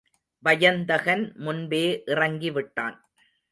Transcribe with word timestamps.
வயந்தகன் 0.43 1.23
முன்பே 1.35 1.83
இறங்கி 2.05 2.49
விட்டான். 2.49 2.97